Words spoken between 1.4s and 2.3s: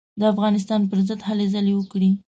ځلې وکړې.